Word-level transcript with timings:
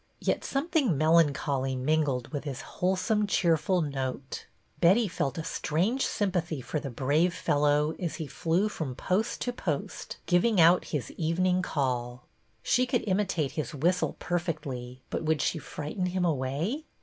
Yet 0.19 0.43
some 0.43 0.67
thing 0.67 0.97
melancholy 0.97 1.75
mingled 1.75 2.29
with 2.29 2.43
his 2.43 2.61
wholesome, 2.61 3.27
cheerful 3.27 3.81
note. 3.81 4.47
Betty 4.79 5.07
felt 5.07 5.37
a 5.37 5.43
strange 5.43 6.07
sympathy 6.07 6.59
for 6.59 6.79
the 6.79 6.89
brave 6.89 7.35
fellow 7.35 7.93
as 7.99 8.15
he 8.15 8.25
flew 8.25 8.67
from 8.67 8.95
post 8.95 9.41
to 9.41 9.53
post, 9.53 10.17
giving 10.25 10.59
out 10.59 10.85
his 10.85 11.11
evening 11.17 11.61
call. 11.61 12.25
She 12.63 12.87
could 12.87 13.03
imitate 13.05 13.51
his 13.51 13.75
whistle 13.75 14.15
perfectly, 14.17 15.03
but 15.11 15.21
would 15.23 15.39
she 15.39 15.59
frighten 15.59 16.07
him 16.07 16.25
away? 16.25 16.87